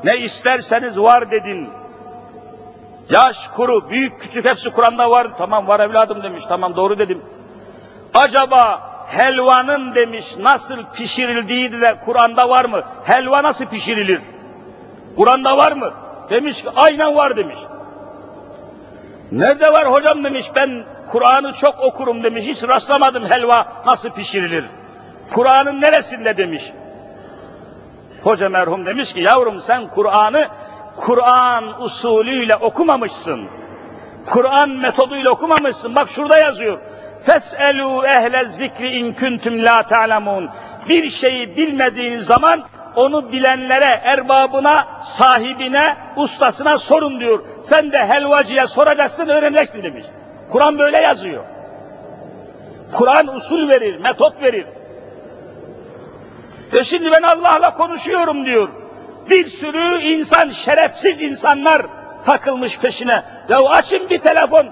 [0.04, 1.70] ne isterseniz var dedin.
[3.10, 5.26] Yaş, kuru, büyük, küçük hepsi Kur'an'da var.
[5.38, 6.44] Tamam var evladım demiş.
[6.48, 7.22] Tamam doğru dedim.
[8.14, 12.82] Acaba helvanın demiş nasıl pişirildiği de Kur'an'da var mı?
[13.04, 14.20] Helva nasıl pişirilir?
[15.16, 15.92] Kur'an'da var mı?
[16.30, 17.58] Demiş ki aynen var demiş.
[19.32, 24.64] Nerede var hocam demiş ben Kur'an'ı çok okurum demiş hiç rastlamadım helva nasıl pişirilir.
[25.32, 26.62] Kur'an'ın neresinde demiş.
[28.22, 30.46] Hoca merhum demiş ki yavrum sen Kur'an'ı
[30.96, 33.40] Kur'an usulüyle okumamışsın.
[34.26, 35.94] Kur'an metoduyla okumamışsın.
[35.94, 36.78] Bak şurada yazıyor.
[37.26, 40.50] Fes'elû ehle zikri in kuntum la ta'lemun.
[40.88, 42.62] Bir şeyi bilmediğiniz zaman
[42.96, 47.44] onu bilenlere, erbabına, sahibine, ustasına sorun diyor.
[47.64, 50.04] Sen de helvacıya soracaksın, öğreneceksin demiş.
[50.52, 51.44] Kur'an böyle yazıyor.
[52.92, 54.66] Kur'an usul verir, metot verir.
[56.72, 58.68] Ve şimdi ben Allah'la konuşuyorum diyor.
[59.30, 61.86] Bir sürü insan, şerefsiz insanlar
[62.26, 63.22] takılmış peşine.
[63.48, 64.66] Ya açın bir telefon.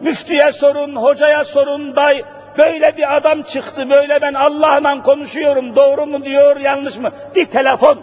[0.00, 2.24] Müftüye sorun, hocaya sorun, day
[2.58, 7.10] böyle bir adam çıktı, böyle ben Allah'la konuşuyorum, doğru mu diyor, yanlış mı?
[7.34, 8.00] Bir telefon.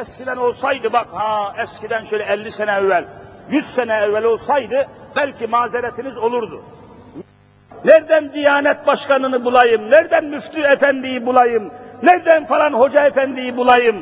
[0.00, 3.04] Eskiden olsaydı bak ha, eskiden şöyle 50 sene evvel,
[3.50, 6.62] 100 sene evvel olsaydı belki mazeretiniz olurdu.
[7.84, 11.70] Nereden Diyanet Başkanı'nı bulayım, nereden Müftü Efendi'yi bulayım,
[12.02, 13.96] nereden falan Hoca Efendi'yi bulayım?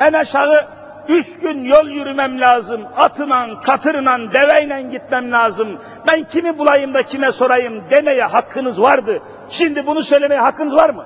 [0.00, 0.66] En aşağı
[1.08, 5.68] üç gün yol yürümem lazım, atına, katırla, deveyle gitmem lazım.
[6.08, 9.22] Ben kimi bulayım da kime sorayım demeye hakkınız vardı.
[9.48, 11.04] Şimdi bunu söylemeye hakkınız var mı?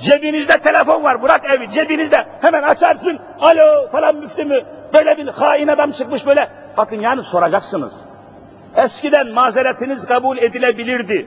[0.00, 2.26] Cebinizde telefon var, bırak evi cebinizde.
[2.40, 4.60] Hemen açarsın, alo falan müftü mü?
[4.94, 6.48] Böyle bir hain adam çıkmış böyle.
[6.76, 7.92] Bakın yani soracaksınız.
[8.76, 11.26] Eskiden mazeretiniz kabul edilebilirdi.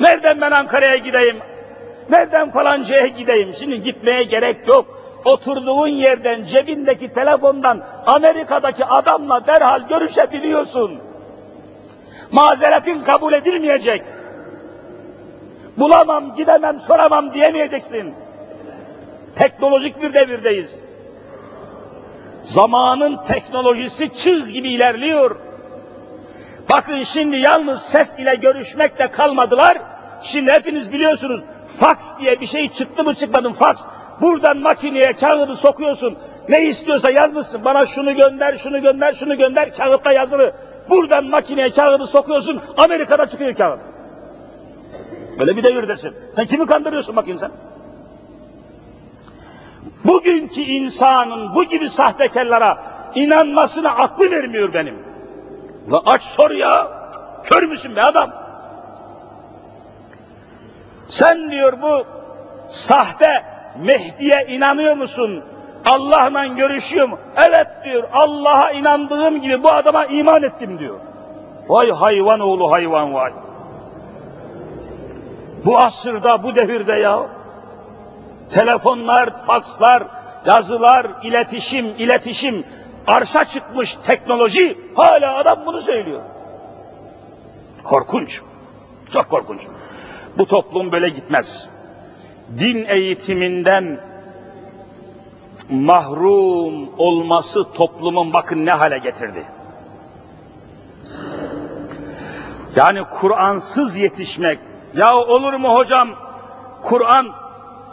[0.00, 1.36] Nereden ben Ankara'ya gideyim?
[2.10, 3.54] Nereden falancaya gideyim?
[3.58, 5.00] Şimdi gitmeye gerek yok.
[5.24, 10.98] Oturduğun yerden, cebindeki telefondan Amerika'daki adamla derhal görüşebiliyorsun.
[12.30, 14.02] Mazeretin kabul edilmeyecek.
[15.76, 18.14] Bulamam, gidemem, soramam diyemeyeceksin.
[19.36, 20.74] Teknolojik bir devirdeyiz.
[22.44, 25.36] Zamanın teknolojisi çığ gibi ilerliyor.
[26.70, 29.78] Bakın şimdi yalnız ses ile görüşmekte kalmadılar.
[30.22, 31.40] Şimdi hepiniz biliyorsunuz
[31.80, 33.84] fax diye bir şey çıktı mı çıkmadı mı fax.
[34.20, 36.18] Buradan makineye kağıdı sokuyorsun.
[36.48, 37.64] Ne istiyorsa yazmışsın.
[37.64, 39.74] Bana şunu gönder, şunu gönder, şunu gönder.
[39.74, 40.52] Kağıtta yazılı.
[40.90, 42.60] Buradan makineye kağıdı sokuyorsun.
[42.76, 43.80] Amerika'da çıkıyor kağıt.
[45.38, 46.14] Böyle bir devirdesin.
[46.36, 47.50] Sen kimi kandırıyorsun bakayım sen?
[50.04, 52.78] Bugünkü insanın bu gibi sahtekarlara
[53.14, 54.98] inanmasına aklı vermiyor benim.
[55.92, 56.88] La aç sor ya.
[57.44, 58.45] Kör müsün be adam?
[61.08, 62.04] Sen diyor bu
[62.68, 63.42] sahte
[63.78, 65.44] Mehdi'ye inanıyor musun?
[65.86, 67.18] Allah'la görüşüyor mu?
[67.36, 68.08] Evet diyor.
[68.12, 70.96] Allah'a inandığım gibi bu adama iman ettim diyor.
[71.68, 73.32] Vay hayvan oğlu hayvan vay.
[75.64, 77.26] Bu asırda, bu devirde ya.
[78.50, 80.02] Telefonlar, fakslar,
[80.46, 82.64] yazılar, iletişim, iletişim,
[83.06, 86.20] arşa çıkmış teknoloji, hala adam bunu söylüyor.
[87.84, 88.40] Korkunç,
[89.12, 89.60] çok korkunç.
[90.38, 91.66] Bu toplum böyle gitmez.
[92.58, 94.00] Din eğitiminden
[95.70, 99.44] mahrum olması toplumun bakın ne hale getirdi.
[102.76, 104.58] Yani Kur'ansız yetişmek,
[104.94, 106.08] ya olur mu hocam
[106.82, 107.26] Kur'an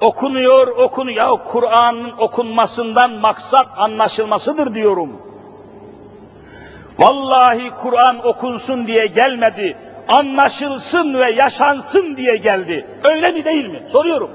[0.02, 1.18] okunuyor, okunuyor.
[1.18, 5.10] Ya Kur'an'ın okunmasından maksat anlaşılmasıdır diyorum.
[7.00, 9.78] Vallahi Kur'an okunsun diye gelmedi.
[10.08, 12.86] Anlaşılsın ve yaşansın diye geldi.
[13.04, 13.84] Öyle mi değil mi?
[13.92, 14.32] Soruyorum.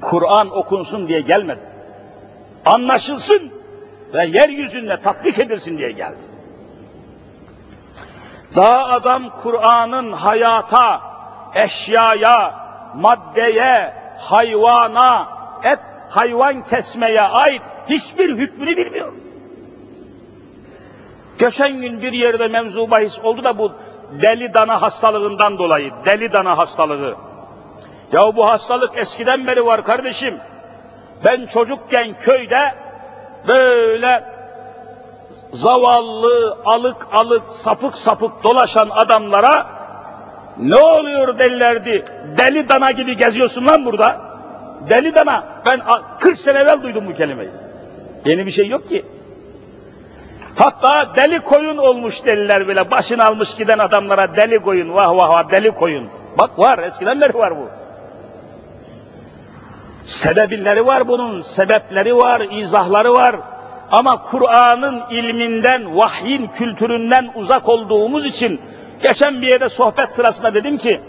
[0.00, 1.60] Kur'an okunsun diye gelmedi.
[2.66, 3.50] Anlaşılsın
[4.14, 6.16] ve yeryüzünde tatbik edilsin diye geldi.
[8.56, 11.00] Daha adam Kur'an'ın hayata,
[11.54, 12.54] eşyaya,
[12.94, 15.28] maddeye, hayvana,
[15.64, 19.12] et hayvan kesmeye ait hiçbir hükmünü bilmiyor.
[21.38, 23.72] Geçen gün bir yerde mevzu bahis oldu da bu
[24.22, 27.14] deli dana hastalığından dolayı, deli dana hastalığı.
[28.12, 30.34] Ya bu hastalık eskiden beri var kardeşim.
[31.24, 32.74] Ben çocukken köyde
[33.48, 34.24] böyle
[35.52, 39.66] zavallı, alık alık, sapık sapık dolaşan adamlara
[40.58, 42.04] ne oluyor delilerdi?
[42.38, 44.20] Deli dana gibi geziyorsun lan burada.
[44.88, 45.44] Deli dana.
[45.66, 45.82] Ben
[46.18, 47.50] 40 sene evvel duydum bu kelimeyi.
[48.24, 49.04] Yeni bir şey yok ki.
[50.56, 52.90] Hatta deli koyun olmuş deliler bile.
[52.90, 54.94] Başını almış giden adamlara deli koyun.
[54.94, 56.08] Vah vah vah deli koyun.
[56.38, 57.68] Bak var eskiden beri var bu.
[60.04, 61.42] Sebebilleri var bunun.
[61.42, 63.36] Sebepleri var, izahları var.
[63.92, 68.60] Ama Kur'an'ın ilminden, vahyin kültüründen uzak olduğumuz için
[69.02, 71.00] geçen bir yerde sohbet sırasında dedim ki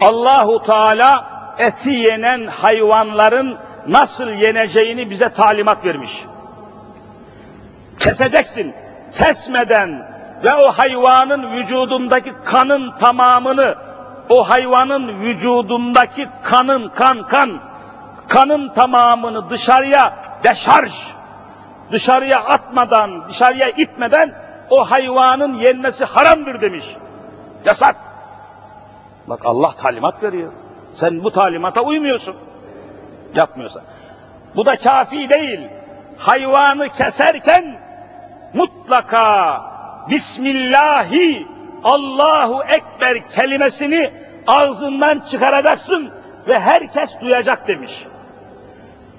[0.00, 1.24] Allahu Teala
[1.58, 3.56] eti yenen hayvanların
[3.86, 6.12] nasıl yeneceğini bize talimat vermiş.
[8.02, 8.74] Keseceksin.
[9.14, 10.06] Kesmeden
[10.44, 13.74] ve o hayvanın vücudundaki kanın tamamını
[14.28, 17.60] o hayvanın vücudundaki kanın kan kan
[18.28, 20.92] kanın tamamını dışarıya deşarj
[21.92, 24.32] dışarıya atmadan, dışarıya itmeden
[24.70, 26.96] o hayvanın yenmesi haramdır demiş.
[27.64, 27.96] Yasak.
[29.26, 30.52] Bak Allah talimat veriyor.
[30.94, 32.36] Sen bu talimata uymuyorsun.
[33.34, 33.82] Yapmıyorsan.
[34.56, 35.60] Bu da kafi değil.
[36.18, 37.81] Hayvanı keserken
[38.54, 39.62] mutlaka
[40.10, 41.46] Bismillahi
[41.84, 44.10] Allahu Ekber kelimesini
[44.46, 46.10] ağzından çıkaracaksın
[46.48, 47.92] ve herkes duyacak demiş.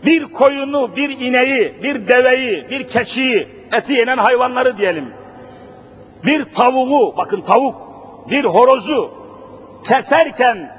[0.05, 5.13] Bir koyunu, bir ineği, bir deveyi, bir keçiyi, eti yenen hayvanları diyelim.
[6.25, 7.75] Bir tavuğu, bakın tavuk,
[8.29, 9.11] bir horozu
[9.87, 10.71] keserken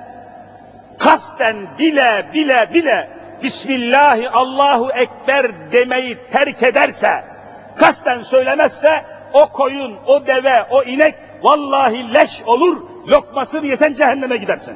[0.98, 3.08] kasten bile bile bile
[3.42, 7.24] Bismillahi Allahu Ekber demeyi terk ederse,
[7.76, 12.76] kasten söylemezse o koyun, o deve, o inek vallahi leş olur,
[13.08, 14.74] lokmasını yesen cehenneme gidersin.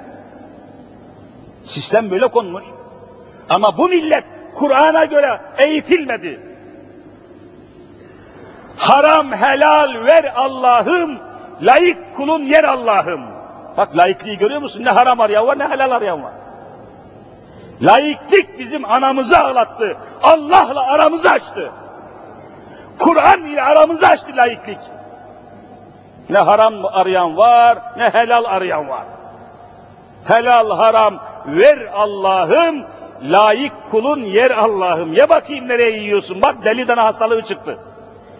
[1.65, 2.65] Sistem böyle konmuş.
[3.51, 4.25] Ama bu millet
[4.55, 6.41] Kur'an'a göre eğitilmedi.
[8.77, 11.19] Haram helal ver Allah'ım,
[11.63, 13.21] layık kulun yer Allah'ım.
[13.77, 14.85] Bak layıklığı görüyor musun?
[14.85, 16.33] Ne haram arayan var ne helal arayan var.
[17.83, 19.97] Layıklık bizim anamızı ağlattı.
[20.23, 21.71] Allah'la aramızı açtı.
[22.99, 24.79] Kur'an ile aramızı açtı layıklık.
[26.31, 29.05] Ne haram arayan var, ne helal arayan var.
[30.25, 32.85] Helal haram ver Allah'ım,
[33.23, 35.13] layık kulun yer Allah'ım.
[35.13, 36.43] Ye bakayım nereye yiyorsun.
[36.43, 37.79] Bak deli dana hastalığı çıktı.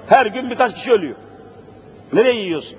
[0.07, 1.17] Her gün birkaç kişi ölüyor.
[2.13, 2.79] Nereye yiyorsun?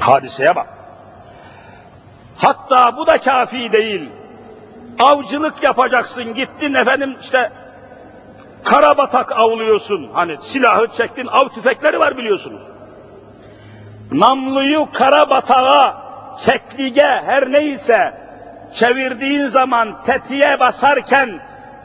[0.00, 0.66] Hadiseye bak.
[2.36, 4.10] Hatta bu da kafi değil.
[4.98, 7.50] Avcılık yapacaksın, gittin efendim işte
[8.64, 10.10] karabatak avlıyorsun.
[10.12, 12.62] Hani silahı çektin, av tüfekleri var biliyorsunuz.
[14.12, 15.96] Namluyu karabatağa,
[16.44, 18.14] keklige her neyse
[18.74, 21.40] çevirdiğin zaman tetiğe basarken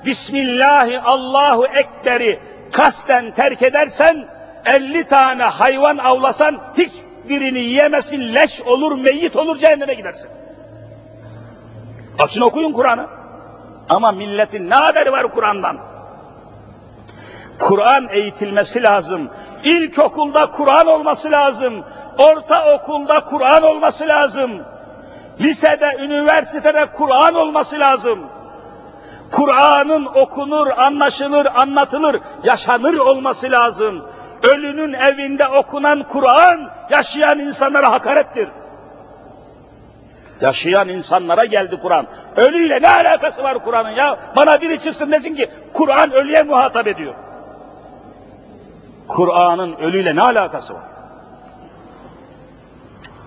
[0.05, 2.39] Bismillahi Allahu Ekber'i
[2.71, 4.25] kasten terk edersen
[4.65, 10.29] 50 tane hayvan avlasan hiçbirini yiyemesin, leş olur, meyit olur, cehenneme gidersin.
[12.23, 13.07] Açın okuyun Kur'an'ı.
[13.89, 15.77] Ama milletin ne haberi var Kur'an'dan?
[17.59, 19.29] Kur'an eğitilmesi lazım.
[19.63, 21.73] İlkokulda Kur'an olması lazım.
[22.17, 24.51] Ortaokulda Kur'an olması lazım.
[25.39, 28.19] Lisede, üniversitede Kur'an olması lazım.
[29.31, 34.05] Kur'an'ın okunur, anlaşılır, anlatılır, yaşanır olması lazım.
[34.43, 38.47] Ölünün evinde okunan Kur'an yaşayan insanlara hakarettir.
[40.41, 42.07] Yaşayan insanlara geldi Kur'an.
[42.35, 44.19] Ölüyle ne alakası var Kur'an'ın ya?
[44.35, 47.13] Bana biri çıksın desin ki Kur'an ölüye muhatap ediyor.
[49.07, 50.83] Kur'an'ın ölüyle ne alakası var?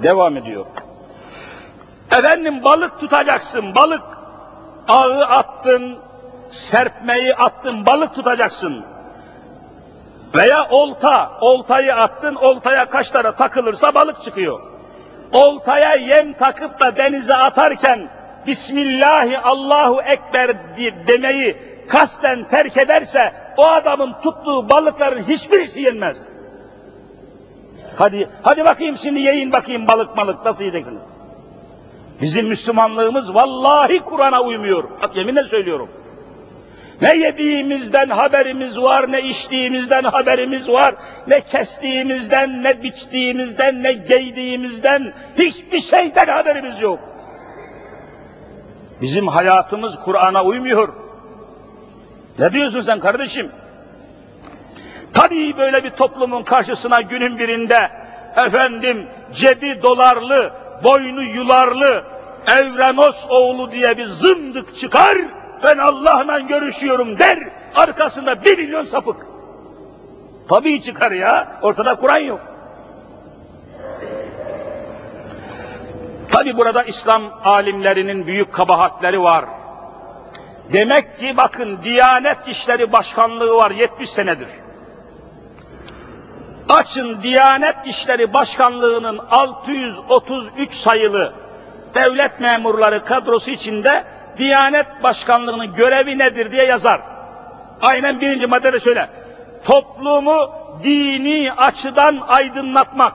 [0.02, 0.66] Devam ediyor.
[2.10, 4.02] Efendim balık tutacaksın, balık.
[4.88, 5.98] Ağı attın,
[6.50, 8.84] serpmeyi attın, balık tutacaksın.
[10.34, 14.75] Veya olta, oltayı attın, oltaya kaç takılırsa balık çıkıyor.
[15.32, 18.08] Oltaya yem takıp da denize atarken
[18.46, 20.56] Bismillahi Allahu Ekber
[21.06, 21.56] demeyi
[21.88, 26.16] kasten terk ederse o adamın tuttuğu balıkların hiçbirisi yenmez.
[27.96, 31.02] Hadi, hadi bakayım şimdi yiyin bakayım balık malık nasıl yiyeceksiniz?
[32.20, 34.84] Bizim Müslümanlığımız vallahi Kur'an'a uymuyor.
[35.02, 35.88] Bak yeminle söylüyorum.
[37.02, 40.94] Ne yediğimizden haberimiz var, ne içtiğimizden haberimiz var,
[41.26, 47.00] ne kestiğimizden, ne biçtiğimizden, ne giydiğimizden, hiçbir şeyden haberimiz yok.
[49.00, 50.94] Bizim hayatımız Kur'an'a uymuyor.
[52.38, 53.50] Ne diyorsun sen kardeşim?
[55.14, 57.90] Tabii böyle bir toplumun karşısına günün birinde
[58.36, 60.52] efendim cebi dolarlı,
[60.84, 62.04] boynu yularlı,
[62.46, 65.18] Evrenos oğlu diye bir zındık çıkar,
[65.62, 67.38] ben Allah'la görüşüyorum der,
[67.74, 69.26] arkasında bir milyon sapık.
[70.48, 72.40] Tabii çıkar ya, ortada Kur'an yok.
[76.30, 79.44] Tabi burada İslam alimlerinin büyük kabahatleri var.
[80.72, 84.48] Demek ki bakın Diyanet İşleri Başkanlığı var 70 senedir.
[86.68, 91.32] Açın Diyanet İşleri Başkanlığı'nın 633 sayılı
[91.94, 94.04] devlet memurları kadrosu içinde
[94.38, 97.00] Diyanet Başkanlığı'nın görevi nedir diye yazar.
[97.82, 99.08] Aynen birinci maddede şöyle.
[99.64, 100.50] Toplumu
[100.84, 103.14] dini açıdan aydınlatmak.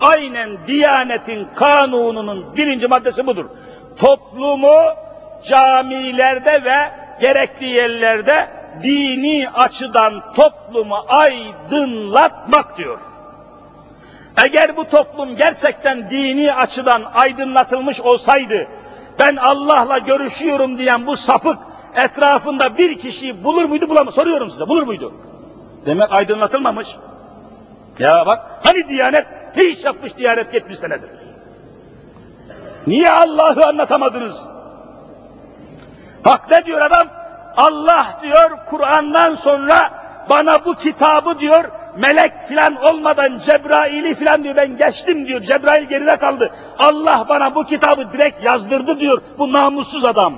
[0.00, 3.44] Aynen Diyanetin kanununun birinci maddesi budur.
[3.98, 4.76] Toplumu
[5.44, 6.90] camilerde ve
[7.20, 8.48] gerekli yerlerde
[8.82, 12.98] dini açıdan toplumu aydınlatmak diyor.
[14.36, 18.66] Eğer bu toplum gerçekten dini açıdan aydınlatılmış olsaydı,
[19.18, 21.58] ben Allah'la görüşüyorum diyen bu sapık
[21.94, 24.14] etrafında bir kişiyi bulur muydu bulamaz?
[24.14, 25.12] Soruyorum size, bulur muydu?
[25.86, 26.88] Demek aydınlatılmamış.
[27.98, 31.10] Ya bak, hani Diyanet, ne iş yapmış Diyanet 70 senedir?
[32.86, 34.44] Niye Allah'ı anlatamadınız?
[36.24, 37.06] Bak ne diyor adam?
[37.56, 39.90] Allah diyor Kur'an'dan sonra
[40.30, 41.64] bana bu kitabı diyor
[42.02, 45.40] melek filan olmadan Cebrail'i filan diyor ben geçtim diyor.
[45.40, 46.50] Cebrail geride kaldı.
[46.78, 50.34] Allah bana bu kitabı direkt yazdırdı diyor bu namussuz adam.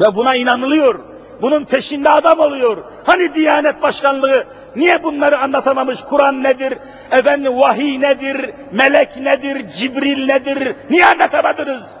[0.00, 1.00] Ve buna inanılıyor.
[1.42, 2.84] Bunun peşinde adam oluyor.
[3.04, 4.44] Hani Diyanet Başkanlığı
[4.76, 6.02] niye bunları anlatamamış?
[6.02, 6.78] Kur'an nedir?
[7.10, 8.50] Efendim vahiy nedir?
[8.72, 9.70] Melek nedir?
[9.72, 10.76] Cibril nedir?
[10.90, 11.96] Niye anlatamadınız?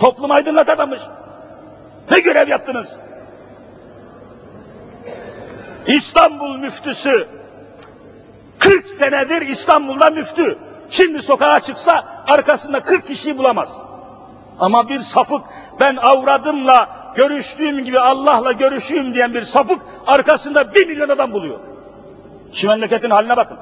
[0.00, 1.00] Toplum aydınlatamamış.
[2.10, 2.96] Ne görev yaptınız?
[5.86, 7.28] İstanbul müftüsü
[8.58, 10.58] 40 senedir İstanbul'da müftü.
[10.90, 13.68] Şimdi sokağa çıksa arkasında 40 kişiyi bulamaz.
[14.58, 15.42] Ama bir sapık
[15.80, 21.58] ben avradımla görüştüğüm gibi Allah'la görüşeyim diyen bir sapık arkasında bir milyon adam buluyor.
[22.52, 23.56] Şu memleketin haline bakın.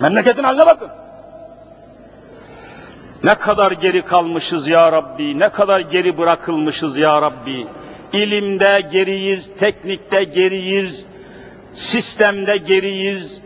[0.00, 0.88] Memleketin haline bakın.
[3.24, 7.68] Ne kadar geri kalmışız ya Rabbi, ne kadar geri bırakılmışız ya Rabbi.
[8.12, 11.06] İlimde geriyiz, teknikte geriyiz,
[11.74, 13.40] sistemde geriyiz,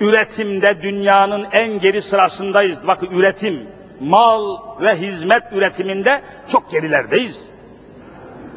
[0.00, 2.78] üretimde dünyanın en geri sırasındayız.
[2.86, 3.66] Bakın üretim,
[4.00, 7.44] mal ve hizmet üretiminde çok gerilerdeyiz.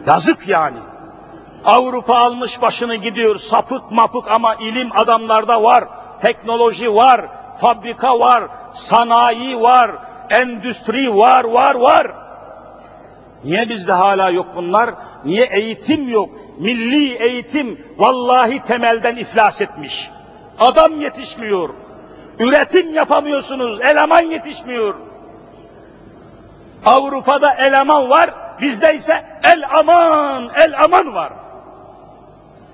[0.07, 0.77] Yazık yani.
[1.65, 5.83] Avrupa almış başını gidiyor sapık mapık ama ilim adamlarda var,
[6.21, 7.21] teknoloji var,
[7.61, 8.43] fabrika var,
[8.73, 9.91] sanayi var,
[10.29, 12.26] endüstri var, var, var.
[13.47, 14.93] Niye bizde hala yok bunlar?
[15.25, 16.29] Niye eğitim yok?
[16.59, 20.09] Milli eğitim vallahi temelden iflas etmiş.
[20.59, 21.69] Adam yetişmiyor.
[22.39, 24.95] Üretim yapamıyorsunuz, eleman yetişmiyor.
[26.85, 28.29] Avrupa'da eleman var,
[28.61, 31.33] bizde ise el aman, el aman var.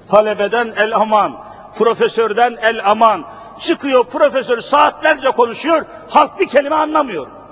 [0.10, 1.38] Talebeden el aman,
[1.78, 3.26] profesörden el aman.
[3.60, 7.43] Çıkıyor profesör saatlerce konuşuyor, halk bir kelime anlamıyor.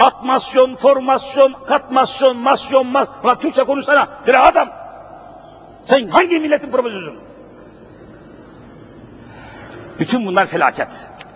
[0.00, 3.08] Atmasyon, formasyon, katmasyon, masyon, mas...
[3.24, 4.68] Ulan Türkçe konuşsana, bir adam.
[5.84, 7.14] Sen hangi milletin profesörüsün?
[9.98, 10.88] Bütün bunlar felaket.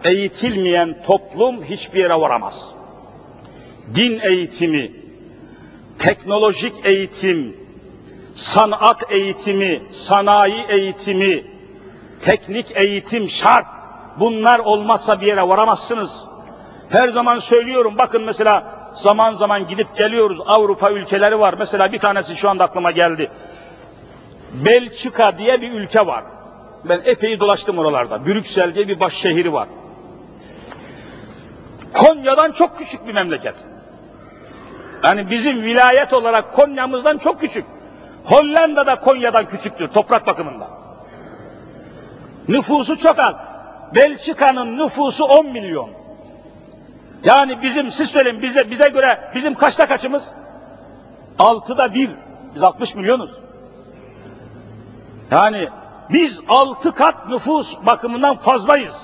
[0.05, 2.69] Eğitilmeyen toplum hiçbir yere varamaz.
[3.95, 4.93] Din eğitimi,
[5.99, 7.57] teknolojik eğitim,
[8.35, 11.45] sanat eğitimi, sanayi eğitimi,
[12.23, 13.67] teknik eğitim şart.
[14.21, 16.28] Bunlar olmazsa bir yere varamazsınız.
[16.91, 18.65] Her zaman söylüyorum bakın mesela
[18.95, 21.55] zaman zaman gidip geliyoruz Avrupa ülkeleri var.
[21.59, 23.31] Mesela bir tanesi şu anda aklıma geldi.
[24.53, 26.25] Belçika diye bir ülke var.
[26.85, 28.27] Ben epey dolaştım oralarda.
[28.27, 29.69] Brüksel diye bir baş şehri var.
[31.93, 33.55] Konya'dan çok küçük bir memleket.
[35.05, 37.65] Yani bizim vilayet olarak Konya'mızdan çok küçük.
[38.25, 40.69] Hollanda da Konya'dan küçüktür toprak bakımından.
[42.49, 43.35] Nüfusu çok az.
[43.95, 45.98] Belçika'nın nüfusu 10 milyon.
[47.25, 50.33] Yani bizim siz söyleyin bize bize göre bizim kaçta kaçımız?
[51.39, 52.11] Altıda bir.
[52.55, 53.31] Biz 60 milyonuz.
[55.31, 55.69] Yani
[56.11, 58.97] biz altı kat nüfus bakımından fazlayız.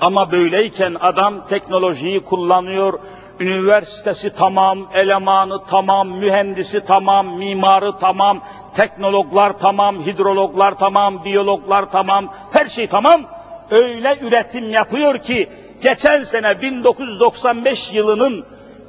[0.00, 2.98] Ama böyleyken adam teknolojiyi kullanıyor,
[3.40, 8.40] üniversitesi tamam, elemanı tamam, mühendisi tamam, mimarı tamam,
[8.76, 13.22] teknologlar tamam, hidrologlar tamam, biyologlar tamam, her şey tamam.
[13.70, 15.48] Öyle üretim yapıyor ki
[15.82, 18.46] geçen sene 1995 yılının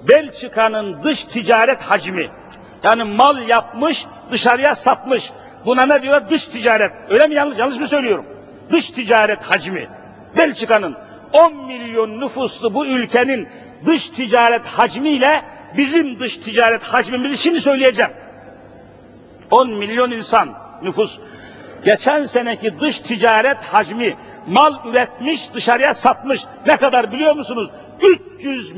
[0.08, 2.30] Belçika'nın dış ticaret hacmi,
[2.84, 5.32] yani mal yapmış, dışarıya satmış.
[5.66, 6.30] Buna ne diyorlar?
[6.30, 6.92] Dış ticaret.
[7.10, 7.58] Öyle mi yanlış?
[7.58, 8.26] Yanlış mı söylüyorum?
[8.72, 9.90] Dış ticaret hacmi.
[10.38, 10.96] Belçika'nın
[11.34, 13.48] 10 milyon nüfuslu bu ülkenin
[13.86, 15.42] dış ticaret hacmiyle
[15.78, 18.12] bizim dış ticaret hacmimizi şimdi söyleyeceğim.
[19.52, 20.50] 10 milyon insan
[20.82, 21.20] nüfus.
[21.86, 24.18] Geçen seneki dış ticaret hacmi
[24.48, 26.46] mal üretmiş dışarıya satmış.
[26.68, 27.70] Ne kadar biliyor musunuz?
[28.02, 28.72] 300